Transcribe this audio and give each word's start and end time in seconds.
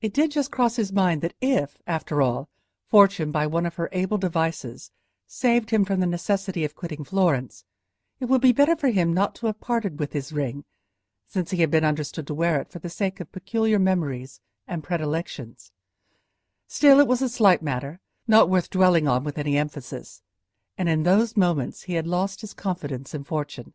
It 0.00 0.14
did 0.14 0.30
just 0.30 0.52
cross 0.52 0.76
his 0.76 0.92
mind 0.92 1.22
that 1.22 1.34
if, 1.40 1.82
after 1.88 2.22
all, 2.22 2.48
Fortune, 2.86 3.32
by 3.32 3.48
one 3.48 3.66
of 3.66 3.74
her 3.74 3.88
able 3.90 4.16
devices, 4.16 4.92
saved 5.26 5.70
him 5.70 5.84
from 5.84 5.98
the 5.98 6.06
necessity 6.06 6.64
of 6.64 6.76
quitting 6.76 7.02
Florence, 7.02 7.64
it 8.20 8.26
would 8.26 8.40
be 8.40 8.52
better 8.52 8.76
for 8.76 8.90
him 8.90 9.12
not 9.12 9.34
to 9.34 9.46
have 9.46 9.58
parted 9.58 9.98
with 9.98 10.12
his 10.12 10.32
ring, 10.32 10.64
since 11.26 11.50
he 11.50 11.62
had 11.62 11.70
been 11.72 11.84
understood 11.84 12.28
to 12.28 12.32
wear 12.34 12.60
it 12.60 12.70
for 12.70 12.78
the 12.78 12.88
sake 12.88 13.18
of 13.18 13.32
peculiar 13.32 13.80
memories 13.80 14.40
and 14.68 14.84
predilections; 14.84 15.72
still, 16.68 17.00
it 17.00 17.08
was 17.08 17.20
a 17.20 17.28
slight 17.28 17.60
matter, 17.60 17.98
not 18.28 18.48
worth 18.48 18.70
dwelling 18.70 19.08
on 19.08 19.24
with 19.24 19.36
any 19.36 19.56
emphasis, 19.58 20.22
and 20.78 20.88
in 20.88 21.02
those 21.02 21.36
moments 21.36 21.82
he 21.82 21.94
had 21.94 22.06
lost 22.06 22.40
his 22.40 22.54
confidence 22.54 23.14
in 23.14 23.24
fortune. 23.24 23.74